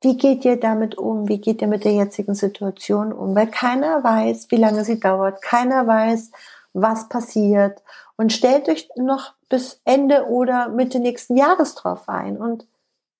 wie 0.00 0.16
geht 0.16 0.44
ihr 0.44 0.58
damit 0.58 0.96
um? 0.96 1.28
Wie 1.28 1.40
geht 1.40 1.60
ihr 1.60 1.68
mit 1.68 1.84
der 1.84 1.92
jetzigen 1.92 2.34
Situation 2.34 3.12
um? 3.12 3.34
Weil 3.34 3.48
keiner 3.48 4.04
weiß, 4.04 4.46
wie 4.50 4.56
lange 4.56 4.84
sie 4.84 5.00
dauert. 5.00 5.42
Keiner 5.42 5.86
weiß, 5.86 6.30
was 6.72 7.08
passiert. 7.08 7.82
Und 8.16 8.32
stellt 8.32 8.68
euch 8.68 8.88
noch 8.96 9.34
bis 9.48 9.80
Ende 9.84 10.26
oder 10.26 10.68
Mitte 10.68 11.00
nächsten 11.00 11.36
Jahres 11.36 11.74
drauf 11.74 12.08
ein. 12.08 12.36
Und 12.36 12.66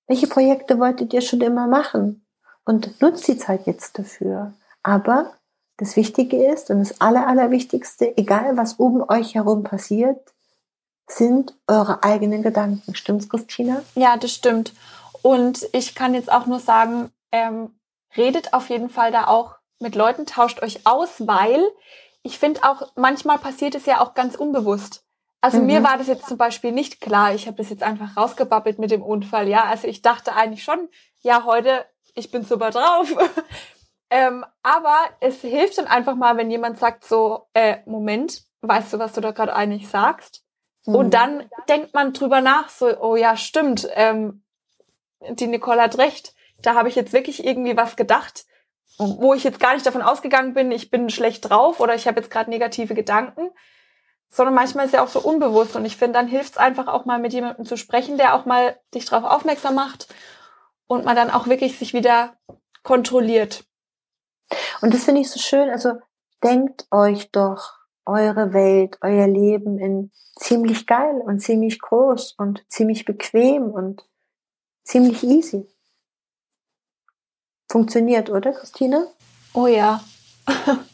welche 0.07 0.27
Projekte 0.27 0.79
wolltet 0.79 1.13
ihr 1.13 1.21
schon 1.21 1.41
immer 1.41 1.67
machen? 1.67 2.25
Und 2.63 3.01
nutzt 3.01 3.27
die 3.27 3.37
Zeit 3.37 3.67
jetzt 3.67 3.99
dafür. 3.99 4.53
Aber 4.83 5.33
das 5.77 5.95
Wichtige 5.95 6.51
ist 6.51 6.69
und 6.69 6.79
das 6.79 6.99
Aller, 7.01 7.27
Allerwichtigste, 7.27 8.17
egal 8.17 8.57
was 8.57 8.73
um 8.73 9.03
euch 9.07 9.35
herum 9.35 9.63
passiert, 9.63 10.19
sind 11.07 11.55
eure 11.67 12.03
eigenen 12.03 12.43
Gedanken. 12.43 12.95
Stimmt's, 12.95 13.29
Christina? 13.29 13.81
Ja, 13.95 14.17
das 14.17 14.33
stimmt. 14.33 14.73
Und 15.21 15.67
ich 15.73 15.95
kann 15.95 16.13
jetzt 16.13 16.31
auch 16.31 16.45
nur 16.45 16.59
sagen, 16.59 17.11
ähm, 17.31 17.71
redet 18.15 18.53
auf 18.53 18.69
jeden 18.69 18.89
Fall 18.89 19.11
da 19.11 19.27
auch 19.27 19.55
mit 19.79 19.95
Leuten, 19.95 20.25
tauscht 20.25 20.61
euch 20.61 20.85
aus, 20.85 21.27
weil 21.27 21.63
ich 22.21 22.37
finde 22.37 22.63
auch, 22.63 22.91
manchmal 22.95 23.37
passiert 23.37 23.75
es 23.75 23.85
ja 23.85 24.01
auch 24.01 24.13
ganz 24.13 24.35
unbewusst. 24.35 25.03
Also 25.41 25.59
mhm. 25.59 25.67
mir 25.67 25.83
war 25.83 25.97
das 25.97 26.07
jetzt 26.07 26.27
zum 26.27 26.37
Beispiel 26.37 26.71
nicht 26.71 26.99
klar. 26.99 27.33
Ich 27.33 27.47
habe 27.47 27.57
das 27.57 27.69
jetzt 27.69 27.83
einfach 27.83 28.17
rausgebabbelt 28.17 28.77
mit 28.77 28.91
dem 28.91 29.01
Unfall. 29.01 29.47
Ja, 29.47 29.63
also 29.63 29.87
ich 29.87 30.01
dachte 30.01 30.35
eigentlich 30.35 30.63
schon, 30.63 30.89
ja, 31.21 31.45
heute, 31.45 31.85
ich 32.13 32.29
bin 32.31 32.43
super 32.43 32.71
drauf. 32.71 33.13
ähm, 34.09 34.45
aber 34.63 34.97
es 35.19 35.41
hilft 35.41 35.77
dann 35.77 35.87
einfach 35.87 36.15
mal, 36.15 36.37
wenn 36.37 36.51
jemand 36.51 36.79
sagt 36.79 37.05
so, 37.05 37.47
äh, 37.53 37.77
Moment, 37.85 38.43
weißt 38.61 38.93
du, 38.93 38.99
was 38.99 39.13
du 39.13 39.21
da 39.21 39.31
gerade 39.31 39.55
eigentlich 39.55 39.87
sagst? 39.87 40.43
Mhm. 40.85 40.95
Und 40.95 41.13
dann 41.13 41.49
denkt 41.67 41.93
man 41.93 42.13
drüber 42.13 42.41
nach, 42.41 42.69
so, 42.69 42.87
oh 42.99 43.15
ja, 43.15 43.37
stimmt, 43.37 43.87
ähm, 43.93 44.43
die 45.29 45.47
Nicole 45.47 45.81
hat 45.81 45.97
recht. 45.97 46.33
Da 46.61 46.75
habe 46.75 46.89
ich 46.89 46.95
jetzt 46.95 47.13
wirklich 47.13 47.45
irgendwie 47.45 47.77
was 47.77 47.95
gedacht, 47.95 48.45
wo 48.97 49.33
ich 49.33 49.43
jetzt 49.43 49.59
gar 49.59 49.73
nicht 49.73 49.85
davon 49.85 50.01
ausgegangen 50.01 50.53
bin, 50.53 50.71
ich 50.71 50.91
bin 50.91 51.09
schlecht 51.09 51.49
drauf 51.49 51.79
oder 51.79 51.95
ich 51.95 52.07
habe 52.07 52.19
jetzt 52.19 52.31
gerade 52.31 52.49
negative 52.49 52.95
Gedanken, 52.95 53.49
sondern 54.29 54.53
manchmal 54.53 54.85
ist 54.85 54.93
ja 54.93 55.01
auch 55.01 55.07
so 55.07 55.21
unbewusst 55.21 55.75
und 55.75 55.85
ich 55.85 55.95
finde, 55.95 56.19
dann 56.19 56.27
hilft 56.27 56.53
es 56.53 56.57
einfach 56.57 56.87
auch 56.87 57.05
mal 57.05 57.17
mit 57.19 57.31
jemandem 57.31 57.65
zu 57.65 57.77
sprechen, 57.77 58.17
der 58.17 58.35
auch 58.35 58.45
mal 58.45 58.77
dich 58.93 59.05
darauf 59.05 59.29
aufmerksam 59.29 59.75
macht 59.75 60.13
und 60.87 61.05
man 61.05 61.15
dann 61.15 61.31
auch 61.31 61.47
wirklich 61.47 61.77
sich 61.79 61.93
wieder 61.93 62.35
kontrolliert. 62.83 63.63
Und 64.81 64.93
das 64.93 65.03
finde 65.03 65.21
ich 65.21 65.29
so 65.29 65.39
schön, 65.39 65.69
also 65.69 65.93
denkt 66.43 66.87
euch 66.91 67.31
doch 67.31 67.79
eure 68.05 68.53
Welt, 68.53 68.97
euer 69.01 69.27
Leben 69.27 69.77
in 69.77 70.11
ziemlich 70.35 70.87
geil 70.87 71.21
und 71.23 71.39
ziemlich 71.41 71.79
groß 71.79 72.33
und 72.37 72.63
ziemlich 72.69 73.05
bequem 73.05 73.69
und 73.71 74.05
ziemlich 74.83 75.23
easy. 75.23 75.67
Funktioniert, 77.71 78.29
oder, 78.29 78.51
Christine? 78.51 79.07
Oh 79.53 79.67
ja. 79.67 80.03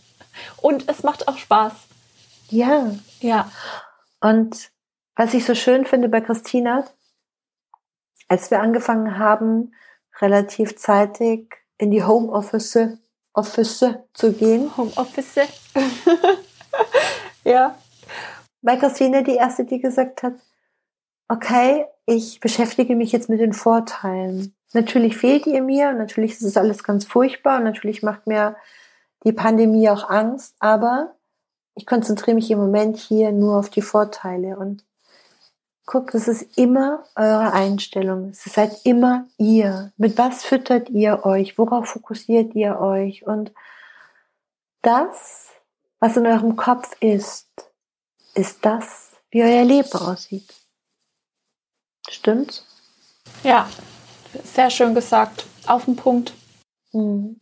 und 0.61 0.89
es 0.89 1.03
macht 1.03 1.27
auch 1.27 1.37
Spaß. 1.37 1.73
Ja. 2.49 2.93
Ja. 3.21 3.49
Und 4.19 4.71
was 5.15 5.33
ich 5.33 5.45
so 5.45 5.55
schön 5.55 5.85
finde 5.85 6.09
bei 6.09 6.19
Christina, 6.19 6.85
als 8.27 8.51
wir 8.51 8.59
angefangen 8.59 9.17
haben, 9.17 9.73
relativ 10.19 10.77
zeitig 10.77 11.55
in 11.77 11.91
die 11.91 12.03
Homeoffice 12.03 12.99
Office 13.35 13.85
zu 14.13 14.33
gehen. 14.33 14.75
Homeoffice. 14.75 15.47
ja. 17.43 17.77
Weil 18.61 18.79
Christine 18.79 19.23
die 19.23 19.35
erste, 19.35 19.65
die 19.65 19.79
gesagt 19.79 20.23
hat, 20.23 20.33
okay, 21.27 21.85
ich 22.05 22.39
beschäftige 22.39 22.95
mich 22.95 23.11
jetzt 23.11 23.29
mit 23.29 23.39
den 23.39 23.53
Vorteilen. 23.53 24.55
Natürlich 24.73 25.17
fehlt 25.17 25.45
ihr 25.47 25.61
mir, 25.61 25.93
natürlich 25.93 26.31
ist 26.31 26.43
es 26.43 26.57
alles 26.57 26.83
ganz 26.83 27.05
furchtbar 27.05 27.57
und 27.57 27.63
natürlich 27.63 28.03
macht 28.03 28.27
mir 28.27 28.55
die 29.23 29.31
Pandemie 29.33 29.89
auch 29.89 30.09
Angst, 30.09 30.55
aber 30.59 31.15
ich 31.75 31.85
konzentriere 31.85 32.35
mich 32.35 32.49
im 32.51 32.59
Moment 32.59 32.97
hier 32.97 33.31
nur 33.31 33.57
auf 33.57 33.69
die 33.69 33.81
Vorteile 33.81 34.57
und 34.57 34.83
guckt, 35.85 36.15
es 36.15 36.27
ist 36.27 36.57
immer 36.57 37.03
eure 37.15 37.53
Einstellung. 37.53 38.29
Es 38.29 38.43
seid 38.43 38.71
halt 38.71 38.85
immer 38.85 39.27
ihr. 39.37 39.91
Mit 39.97 40.17
was 40.17 40.43
füttert 40.43 40.89
ihr 40.89 41.25
euch? 41.25 41.57
Worauf 41.57 41.87
fokussiert 41.89 42.55
ihr 42.55 42.79
euch? 42.79 43.25
Und 43.25 43.51
das, 44.81 45.49
was 45.99 46.17
in 46.17 46.25
eurem 46.25 46.55
Kopf 46.55 46.95
ist, 46.99 47.47
ist 48.33 48.65
das, 48.65 49.11
wie 49.29 49.43
euer 49.43 49.63
Leben 49.63 49.93
aussieht. 49.93 50.53
Stimmt's? 52.09 52.65
Ja, 53.43 53.69
sehr 54.43 54.69
schön 54.69 54.93
gesagt. 54.93 55.45
Auf 55.67 55.85
den 55.85 55.95
Punkt. 55.95 56.33
Mhm. 56.91 57.39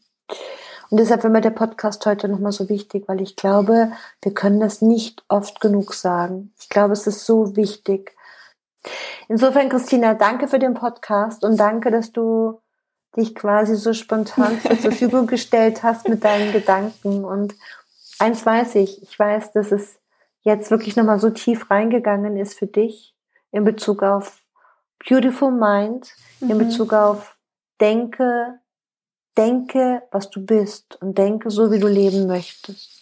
Und 0.90 1.00
deshalb 1.00 1.24
war 1.24 1.32
mir 1.32 1.42
der 1.42 1.50
Podcast 1.50 2.06
heute 2.06 2.28
nochmal 2.28 2.52
so 2.52 2.70
wichtig, 2.70 3.06
weil 3.08 3.20
ich 3.20 3.36
glaube, 3.36 3.92
wir 4.22 4.34
können 4.34 4.60
das 4.60 4.82
nicht 4.82 5.24
oft 5.28 5.60
genug 5.60 5.94
sagen. 5.94 6.54
Ich 6.60 6.70
glaube, 6.70 6.94
es 6.94 7.08
ist 7.08 7.26
so 7.26 7.56
wichtig. 7.56 8.16
Insofern, 9.28 9.70
Christina, 9.70 10.14
danke 10.14 10.48
für 10.48 10.60
den 10.60 10.74
Podcast 10.74 11.44
und 11.44 11.58
danke, 11.58 11.92
dass 11.92 12.12
du 12.12 12.62
dich 13.16 13.36
quasi 13.36 13.76
so 13.76 13.94
spontan 13.94 14.60
zur 14.62 14.76
Verfügung 14.78 15.28
gestellt 15.28 15.84
hast 15.84 16.08
mit 16.10 16.24
deinen 16.24 16.52
Gedanken. 16.52 17.24
Und 17.24 17.56
eins 18.20 18.46
weiß 18.46 18.76
ich, 18.76 19.02
ich 19.04 19.18
weiß, 19.18 19.52
dass 19.54 19.72
es 19.72 20.00
jetzt 20.42 20.72
wirklich 20.72 20.96
nochmal 20.96 21.20
so 21.20 21.30
tief 21.30 21.70
reingegangen 21.72 22.38
ist 22.38 22.58
für 22.58 22.68
dich 22.68 23.16
in 23.52 23.64
Bezug 23.64 24.04
auf 24.04 24.44
Beautiful 25.08 25.52
Mind 25.52 26.14
mhm. 26.40 26.52
in 26.52 26.58
Bezug 26.58 26.94
auf 26.94 27.38
denke, 27.80 28.60
denke, 29.38 30.04
was 30.12 30.30
du 30.30 30.46
bist 30.46 31.02
und 31.02 31.18
denke 31.18 31.50
so, 31.50 31.72
wie 31.72 31.80
du 31.80 31.88
leben 31.88 32.28
möchtest. 32.28 32.93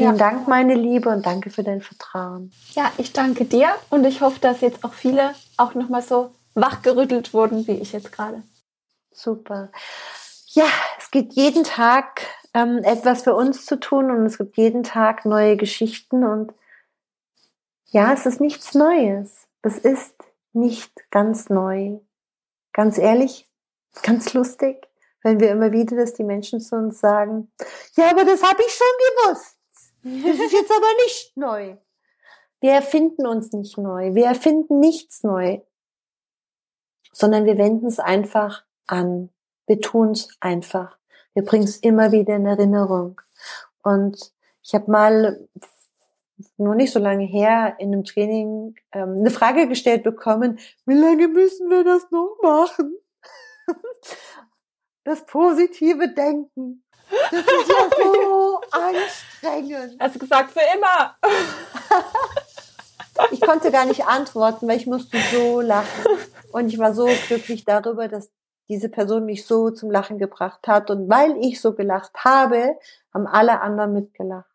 Vielen 0.00 0.16
ja. 0.16 0.30
Dank, 0.30 0.48
meine 0.48 0.72
Liebe, 0.72 1.10
und 1.10 1.26
danke 1.26 1.50
für 1.50 1.62
dein 1.62 1.82
Vertrauen. 1.82 2.52
Ja, 2.72 2.90
ich 2.96 3.12
danke 3.12 3.44
dir 3.44 3.68
und 3.90 4.06
ich 4.06 4.22
hoffe, 4.22 4.40
dass 4.40 4.62
jetzt 4.62 4.82
auch 4.82 4.94
viele 4.94 5.34
auch 5.58 5.74
nochmal 5.74 6.00
so 6.00 6.30
wachgerüttelt 6.54 7.34
wurden, 7.34 7.66
wie 7.66 7.72
ich 7.72 7.92
jetzt 7.92 8.10
gerade. 8.10 8.42
Super. 9.12 9.70
Ja, 10.46 10.64
es 10.98 11.10
gibt 11.10 11.34
jeden 11.34 11.64
Tag 11.64 12.22
ähm, 12.54 12.78
etwas 12.82 13.24
für 13.24 13.34
uns 13.34 13.66
zu 13.66 13.78
tun 13.78 14.10
und 14.10 14.24
es 14.24 14.38
gibt 14.38 14.56
jeden 14.56 14.84
Tag 14.84 15.26
neue 15.26 15.58
Geschichten 15.58 16.24
und 16.24 16.54
ja, 17.90 18.14
es 18.14 18.24
ist 18.24 18.40
nichts 18.40 18.72
Neues. 18.72 19.48
Es 19.60 19.76
ist 19.76 20.14
nicht 20.54 21.10
ganz 21.10 21.50
neu. 21.50 21.98
Ganz 22.72 22.96
ehrlich, 22.96 23.50
ganz 24.02 24.32
lustig, 24.32 24.88
wenn 25.22 25.40
wir 25.40 25.50
immer 25.50 25.72
wieder, 25.72 25.94
dass 25.94 26.14
die 26.14 26.24
Menschen 26.24 26.58
zu 26.58 26.74
uns 26.76 27.00
sagen, 27.00 27.52
ja, 27.96 28.10
aber 28.10 28.24
das 28.24 28.42
habe 28.42 28.62
ich 28.66 28.72
schon 28.72 28.86
gewusst. 29.26 29.59
Das 30.02 30.38
ist 30.38 30.52
jetzt 30.52 30.70
aber 30.70 30.92
nicht 31.04 31.36
neu. 31.36 31.76
Wir 32.60 32.72
erfinden 32.72 33.26
uns 33.26 33.52
nicht 33.52 33.78
neu. 33.78 34.14
Wir 34.14 34.26
erfinden 34.26 34.80
nichts 34.80 35.22
neu, 35.22 35.60
sondern 37.12 37.44
wir 37.44 37.58
wenden 37.58 37.86
es 37.86 37.98
einfach 37.98 38.64
an. 38.86 39.30
Wir 39.66 39.80
tun 39.80 40.12
es 40.12 40.28
einfach. 40.40 40.98
Wir 41.34 41.44
bringen 41.44 41.64
es 41.64 41.76
immer 41.78 42.12
wieder 42.12 42.36
in 42.36 42.46
Erinnerung. 42.46 43.20
Und 43.82 44.32
ich 44.62 44.74
habe 44.74 44.90
mal 44.90 45.48
nur 46.56 46.74
nicht 46.74 46.92
so 46.92 46.98
lange 46.98 47.24
her 47.24 47.76
in 47.78 47.92
einem 47.92 48.04
Training 48.04 48.74
ähm, 48.92 49.18
eine 49.18 49.30
Frage 49.30 49.68
gestellt 49.68 50.02
bekommen, 50.02 50.58
wie 50.86 50.94
lange 50.94 51.28
müssen 51.28 51.70
wir 51.70 51.84
das 51.84 52.10
noch 52.10 52.36
machen? 52.42 52.96
Das 55.04 55.24
positive 55.24 56.12
Denken. 56.12 56.84
Das 57.30 57.40
ist 57.40 57.68
ja 57.68 57.90
so 57.96 58.60
anstrengend. 58.70 59.24
Hast 59.98 60.14
du 60.14 60.18
gesagt, 60.18 60.50
für 60.52 60.60
immer? 60.76 61.16
Ich 63.32 63.40
konnte 63.40 63.70
gar 63.70 63.84
nicht 63.84 64.06
antworten, 64.06 64.66
weil 64.66 64.78
ich 64.78 64.86
musste 64.86 65.18
so 65.32 65.60
lachen. 65.60 66.06
Und 66.52 66.68
ich 66.68 66.78
war 66.78 66.94
so 66.94 67.06
glücklich 67.28 67.64
darüber, 67.64 68.08
dass 68.08 68.30
diese 68.68 68.88
Person 68.88 69.26
mich 69.26 69.46
so 69.46 69.70
zum 69.70 69.90
Lachen 69.90 70.18
gebracht 70.18 70.66
hat. 70.66 70.90
Und 70.90 71.10
weil 71.10 71.36
ich 71.44 71.60
so 71.60 71.74
gelacht 71.74 72.12
habe, 72.24 72.78
haben 73.12 73.26
alle 73.26 73.60
anderen 73.60 73.92
mitgelacht. 73.92 74.46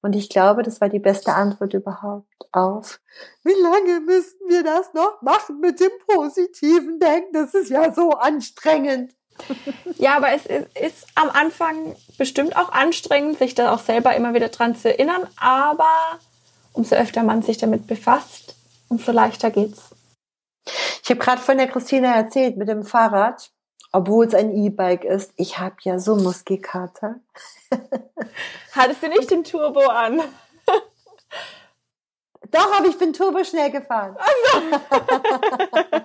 Und 0.00 0.14
ich 0.14 0.28
glaube, 0.28 0.62
das 0.62 0.80
war 0.80 0.88
die 0.88 1.00
beste 1.00 1.34
Antwort 1.34 1.74
überhaupt 1.74 2.46
auf, 2.52 3.00
wie 3.42 3.60
lange 3.60 4.00
müssten 4.00 4.48
wir 4.48 4.62
das 4.62 4.94
noch 4.94 5.20
machen 5.22 5.58
mit 5.60 5.80
dem 5.80 5.90
positiven 6.06 7.00
Denken? 7.00 7.32
Das 7.32 7.52
ist 7.52 7.68
ja 7.68 7.92
so 7.92 8.12
anstrengend. 8.12 9.14
Ja, 9.98 10.16
aber 10.16 10.30
es 10.32 10.46
ist, 10.46 10.78
ist, 10.78 11.06
am 11.16 11.28
Anfang 11.30 11.96
bestimmt 12.18 12.56
auch 12.56 12.70
anstrengend, 12.70 13.38
sich 13.38 13.56
da 13.56 13.74
auch 13.74 13.80
selber 13.80 14.14
immer 14.14 14.32
wieder 14.32 14.48
dran 14.48 14.76
zu 14.76 14.90
erinnern. 14.90 15.26
Aber 15.36 15.90
umso 16.72 16.94
öfter 16.94 17.24
man 17.24 17.42
sich 17.42 17.58
damit 17.58 17.88
befasst, 17.88 18.54
umso 18.88 19.10
leichter 19.10 19.50
geht's. 19.50 19.90
Ich 21.02 21.10
habe 21.10 21.18
gerade 21.18 21.42
von 21.42 21.58
der 21.58 21.66
Christina 21.66 22.14
erzählt 22.14 22.56
mit 22.56 22.68
dem 22.68 22.84
Fahrrad, 22.84 23.50
obwohl 23.90 24.26
es 24.26 24.34
ein 24.34 24.54
E-Bike 24.54 25.04
ist. 25.04 25.32
Ich 25.36 25.58
habe 25.58 25.76
ja 25.82 25.98
so 25.98 26.14
Muskelkater. 26.14 27.16
Hattest 28.72 29.02
du 29.02 29.08
nicht 29.08 29.30
den 29.30 29.42
Turbo 29.42 29.80
an? 29.80 30.22
Doch, 32.50 32.78
aber 32.78 32.86
ich 32.86 32.98
bin 32.98 33.12
turbo 33.12 33.44
schnell 33.44 33.70
gefahren. 33.70 34.16
Also. 34.18 34.84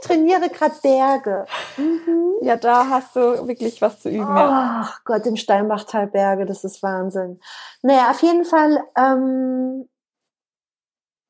ich 0.00 0.06
trainiere 0.06 0.48
gerade 0.48 0.74
Berge. 0.82 1.46
Mhm. 1.76 2.34
Ja, 2.42 2.56
da 2.56 2.88
hast 2.88 3.14
du 3.16 3.46
wirklich 3.46 3.80
was 3.82 4.00
zu 4.00 4.08
üben. 4.08 4.26
Ach 4.28 4.88
ja. 4.88 4.94
Gott, 5.04 5.26
im 5.26 5.36
Steinbachtal 5.36 6.06
Berge, 6.06 6.46
das 6.46 6.64
ist 6.64 6.82
Wahnsinn. 6.82 7.40
Naja, 7.82 8.10
auf 8.10 8.22
jeden 8.22 8.44
Fall, 8.44 8.82
ähm, 8.96 9.88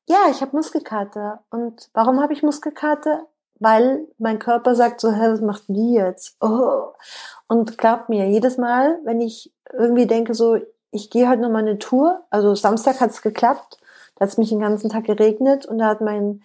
ja, 0.07 0.27
ich 0.29 0.41
habe 0.41 0.55
Muskelkater. 0.55 1.43
Und 1.49 1.89
warum 1.93 2.21
habe 2.21 2.33
ich 2.33 2.43
Muskelkater? 2.43 3.27
Weil 3.59 4.07
mein 4.17 4.39
Körper 4.39 4.73
sagt 4.73 5.01
so, 5.01 5.11
hä, 5.11 5.31
was 5.31 5.41
macht 5.41 5.63
die 5.67 5.93
jetzt? 5.93 6.35
Oh. 6.41 6.93
Und 7.47 7.77
glaubt 7.77 8.09
mir, 8.09 8.27
jedes 8.27 8.57
Mal, 8.57 8.99
wenn 9.03 9.21
ich 9.21 9.53
irgendwie 9.71 10.07
denke 10.07 10.33
so, 10.33 10.57
ich 10.91 11.09
gehe 11.09 11.27
halt 11.27 11.39
noch 11.39 11.49
mal 11.49 11.59
eine 11.59 11.77
Tour, 11.77 12.23
also 12.29 12.55
Samstag 12.55 12.99
hat 12.99 13.11
es 13.11 13.21
geklappt, 13.21 13.77
da 14.15 14.23
hat 14.23 14.29
es 14.29 14.37
mich 14.37 14.49
den 14.49 14.59
ganzen 14.59 14.89
Tag 14.89 15.05
geregnet 15.05 15.65
und 15.65 15.77
da 15.77 15.87
hat 15.87 16.01
mein, 16.01 16.41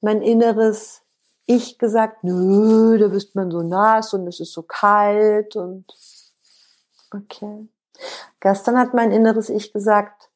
mein 0.00 0.20
inneres 0.20 1.02
Ich 1.50 1.78
gesagt, 1.78 2.24
nö, 2.24 2.98
da 2.98 3.08
bist 3.08 3.34
man 3.34 3.50
so 3.50 3.62
nass 3.62 4.12
und 4.12 4.26
es 4.26 4.38
ist 4.38 4.52
so 4.52 4.62
kalt 4.62 5.56
und 5.56 5.86
okay. 7.10 7.66
Gestern 8.40 8.78
hat 8.78 8.92
mein 8.92 9.12
inneres 9.12 9.48
Ich 9.48 9.72
gesagt, 9.72 10.28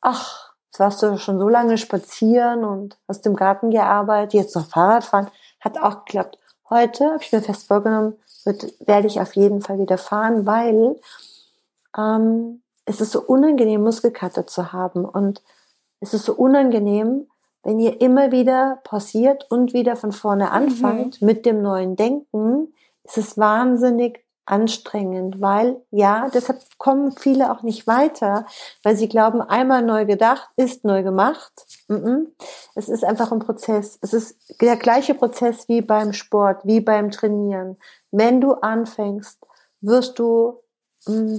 ach, 0.00 0.54
jetzt 0.66 0.80
warst 0.80 1.02
du 1.02 1.18
schon 1.18 1.38
so 1.38 1.50
lange 1.50 1.76
spazieren 1.76 2.64
und 2.64 2.96
hast 3.06 3.26
im 3.26 3.36
Garten 3.36 3.70
gearbeitet, 3.70 4.32
jetzt 4.32 4.56
noch 4.56 4.66
Fahrrad 4.66 5.04
fahren, 5.04 5.30
hat 5.60 5.76
auch 5.76 6.06
geklappt. 6.06 6.38
Heute 6.70 7.04
habe 7.04 7.22
ich 7.22 7.30
mir 7.32 7.42
fest 7.42 7.66
vorgenommen, 7.66 8.14
wird, 8.46 8.74
werde 8.80 9.08
ich 9.08 9.20
auf 9.20 9.36
jeden 9.36 9.60
Fall 9.60 9.78
wieder 9.78 9.98
fahren, 9.98 10.46
weil 10.46 10.98
ähm, 11.98 12.62
es 12.86 13.02
ist 13.02 13.12
so 13.12 13.20
unangenehm, 13.20 13.82
Muskelkater 13.82 14.46
zu 14.46 14.72
haben. 14.72 15.04
Und 15.04 15.42
es 16.00 16.14
ist 16.14 16.24
so 16.24 16.32
unangenehm, 16.32 17.28
wenn 17.66 17.80
ihr 17.80 18.00
immer 18.00 18.30
wieder 18.30 18.78
pausiert 18.84 19.50
und 19.50 19.72
wieder 19.72 19.96
von 19.96 20.12
vorne 20.12 20.52
anfangt 20.52 21.20
mhm. 21.20 21.26
mit 21.26 21.44
dem 21.44 21.62
neuen 21.62 21.96
Denken, 21.96 22.72
ist 23.02 23.18
es 23.18 23.36
wahnsinnig 23.36 24.24
anstrengend, 24.44 25.40
weil 25.40 25.82
ja, 25.90 26.30
deshalb 26.32 26.60
kommen 26.78 27.10
viele 27.10 27.50
auch 27.50 27.62
nicht 27.62 27.88
weiter, 27.88 28.46
weil 28.84 28.96
sie 28.96 29.08
glauben, 29.08 29.40
einmal 29.40 29.82
neu 29.82 30.06
gedacht 30.06 30.48
ist 30.54 30.84
neu 30.84 31.02
gemacht. 31.02 31.52
Es 32.76 32.88
ist 32.88 33.04
einfach 33.04 33.32
ein 33.32 33.40
Prozess. 33.40 33.98
Es 34.00 34.12
ist 34.12 34.60
der 34.60 34.76
gleiche 34.76 35.14
Prozess 35.14 35.68
wie 35.68 35.80
beim 35.80 36.12
Sport, 36.12 36.60
wie 36.64 36.80
beim 36.80 37.10
Trainieren. 37.10 37.76
Wenn 38.12 38.40
du 38.40 38.52
anfängst, 38.52 39.44
wirst 39.80 40.20
du 40.20 40.60
mm, 41.06 41.38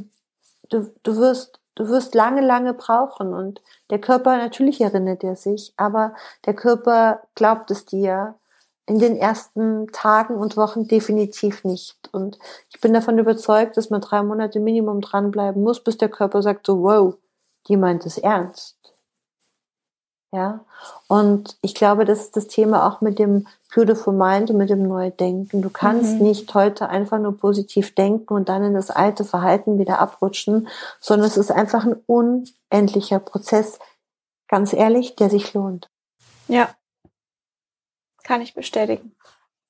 du, 0.69 0.93
du 1.03 1.15
wirst, 1.15 1.59
du 1.77 1.87
wirst 1.87 2.15
lange, 2.15 2.41
lange 2.41 2.73
brauchen 2.73 3.33
und 3.33 3.61
der 3.89 3.99
Körper, 3.99 4.37
natürlich 4.37 4.81
erinnert 4.81 5.23
er 5.23 5.35
sich, 5.35 5.73
aber 5.77 6.13
der 6.45 6.55
Körper 6.55 7.21
glaubt 7.35 7.71
es 7.71 7.85
dir 7.85 8.35
in 8.87 8.99
den 8.99 9.15
ersten 9.15 9.87
Tagen 9.91 10.35
und 10.35 10.57
Wochen 10.57 10.87
definitiv 10.87 11.63
nicht. 11.65 12.09
Und 12.13 12.39
ich 12.73 12.79
bin 12.81 12.93
davon 12.93 13.19
überzeugt, 13.19 13.77
dass 13.77 13.89
man 13.89 14.01
drei 14.01 14.23
Monate 14.23 14.59
Minimum 14.59 15.01
dranbleiben 15.01 15.61
muss, 15.61 15.83
bis 15.83 15.97
der 15.97 16.09
Körper 16.09 16.41
sagt 16.41 16.65
so, 16.65 16.81
wow, 16.81 17.15
die 17.67 17.77
meint 17.77 18.05
es 18.05 18.17
ernst. 18.17 18.76
Ja, 20.33 20.65
und 21.07 21.57
ich 21.61 21.73
glaube, 21.73 22.03
das 22.03 22.19
ist 22.19 22.35
das 22.35 22.47
Thema 22.47 22.85
auch 22.85 22.99
mit 22.99 23.17
dem 23.17 23.47
Beautiful 23.73 24.13
Mind 24.13 24.49
und 24.49 24.57
mit 24.57 24.69
dem 24.69 24.85
Neudenken. 24.85 25.61
Du 25.61 25.69
kannst 25.69 26.15
mhm. 26.15 26.23
nicht 26.23 26.53
heute 26.53 26.89
einfach 26.89 27.17
nur 27.17 27.37
positiv 27.37 27.95
denken 27.95 28.33
und 28.33 28.49
dann 28.49 28.63
in 28.63 28.73
das 28.73 28.89
alte 28.89 29.23
Verhalten 29.23 29.79
wieder 29.79 29.99
abrutschen, 29.99 30.67
sondern 30.99 31.27
es 31.27 31.37
ist 31.37 31.51
einfach 31.51 31.85
ein 31.85 31.95
unendlicher 32.05 33.19
Prozess, 33.19 33.79
ganz 34.49 34.73
ehrlich, 34.73 35.15
der 35.15 35.29
sich 35.29 35.53
lohnt. 35.53 35.89
Ja, 36.49 36.69
kann 38.23 38.41
ich 38.41 38.53
bestätigen. 38.53 39.15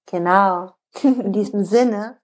Genau. 0.07 0.73
In 1.03 1.33
diesem 1.33 1.63
Sinne 1.65 2.17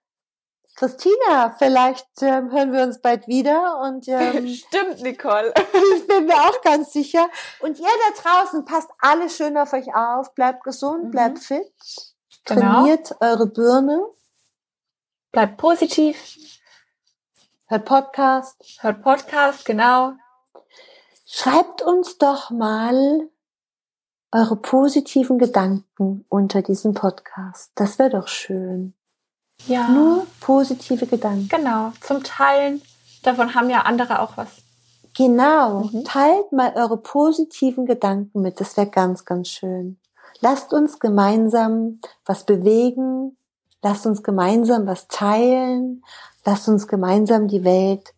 Christina, 0.75 1.55
vielleicht 1.57 2.07
ähm, 2.21 2.51
hören 2.51 2.73
wir 2.73 2.81
uns 2.83 2.99
bald 2.99 3.27
wieder 3.27 3.79
und 3.81 4.07
ähm, 4.07 4.47
stimmt, 4.47 5.01
Nicole. 5.01 5.53
ich 5.95 6.07
bin 6.07 6.25
mir 6.25 6.35
auch 6.35 6.61
ganz 6.61 6.91
sicher. 6.93 7.29
Und 7.59 7.79
ihr 7.79 7.85
da 7.85 8.21
draußen 8.21 8.65
passt 8.65 8.89
alle 8.99 9.29
schön 9.29 9.57
auf 9.57 9.73
euch 9.73 9.93
auf, 9.93 10.33
bleibt 10.33 10.63
gesund, 10.63 11.05
mhm. 11.05 11.11
bleibt 11.11 11.39
fit, 11.39 11.71
genau. 12.45 12.61
trainiert 12.61 13.15
eure 13.19 13.47
Birne, 13.47 14.03
bleibt 15.31 15.57
positiv, 15.57 16.17
hört 17.67 17.85
Podcast, 17.85 18.79
hört 18.79 19.03
Podcast, 19.03 19.65
genau. 19.65 20.13
Schreibt 21.25 21.81
uns 21.81 22.17
doch 22.17 22.49
mal 22.49 23.29
eure 24.31 24.55
positiven 24.55 25.37
Gedanken 25.37 26.25
unter 26.29 26.63
diesem 26.63 26.95
Podcast. 26.95 27.71
Das 27.75 27.99
wäre 27.99 28.09
doch 28.09 28.27
schön. 28.27 28.95
Ja. 29.67 29.89
Nur 29.89 30.27
positive 30.39 31.05
Gedanken. 31.07 31.47
Genau, 31.49 31.91
zum 32.01 32.23
Teilen. 32.23 32.81
Davon 33.23 33.55
haben 33.55 33.69
ja 33.69 33.81
andere 33.81 34.19
auch 34.19 34.35
was. 34.35 34.49
Genau. 35.15 35.85
Mhm. 35.85 36.03
Teilt 36.03 36.51
mal 36.51 36.73
eure 36.75 36.97
positiven 36.97 37.85
Gedanken 37.85 38.41
mit. 38.41 38.59
Das 38.59 38.75
wäre 38.77 38.87
ganz, 38.87 39.25
ganz 39.25 39.49
schön. 39.49 39.97
Lasst 40.41 40.73
uns 40.73 40.99
gemeinsam 40.99 41.99
was 42.25 42.45
bewegen. 42.45 43.37
Lasst 43.81 44.05
uns 44.05 44.23
gemeinsam 44.23 44.87
was 44.87 45.07
teilen. 45.07 46.03
Lasst 46.45 46.67
uns 46.67 46.87
gemeinsam 46.87 47.47
die 47.47 47.63
Welt 47.63 48.13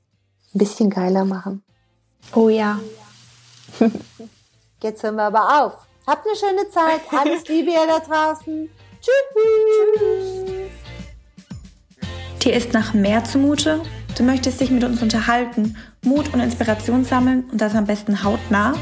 ein 0.53 0.59
bisschen 0.59 0.89
geiler 0.89 1.25
machen. 1.25 1.63
Oh 2.33 2.49
ja. 2.49 2.79
Jetzt 4.81 5.03
hören 5.03 5.15
wir 5.15 5.23
aber 5.23 5.65
auf. 5.65 5.73
Habt 6.07 6.25
eine 6.25 6.35
schöne 6.35 6.69
Zeit. 6.69 7.01
Alles 7.11 7.47
Liebe 7.47 7.71
ihr 7.71 7.87
da 7.87 7.99
draußen. 7.99 8.69
Tschüss. 9.01 9.95
Tschüss. 9.99 10.54
Dir 12.45 12.53
ist 12.53 12.73
nach 12.73 12.93
mehr 12.93 13.23
zumute? 13.23 13.81
Du 14.15 14.21
möchtest 14.21 14.62
dich 14.62 14.69
mit 14.69 14.84
uns 14.84 15.01
unterhalten, 15.01 15.75
Mut 16.05 16.31
und 16.31 16.41
Inspiration 16.41 17.03
sammeln 17.03 17.45
und 17.51 17.60
das 17.60 17.73
am 17.73 17.88
besten 17.88 18.23
hautnah? 18.23 18.73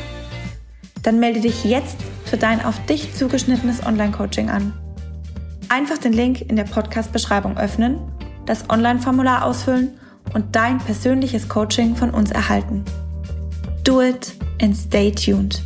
Dann 1.01 1.17
melde 1.21 1.39
dich 1.39 1.63
jetzt 1.63 1.95
für 2.25 2.35
dein 2.35 2.63
auf 2.63 2.85
dich 2.87 3.15
zugeschnittenes 3.15 3.85
Online-Coaching 3.85 4.49
an. 4.49 4.73
Einfach 5.69 5.97
den 5.97 6.11
Link 6.11 6.41
in 6.41 6.57
der 6.57 6.65
Podcast-Beschreibung 6.65 7.57
öffnen, 7.57 7.99
das 8.45 8.69
Online-Formular 8.69 9.45
ausfüllen 9.45 9.97
und 10.33 10.53
dein 10.53 10.79
persönliches 10.79 11.47
Coaching 11.47 11.95
von 11.95 12.09
uns 12.09 12.31
erhalten. 12.31 12.83
Do 13.85 14.01
it 14.01 14.33
and 14.61 14.75
stay 14.75 15.09
tuned. 15.09 15.63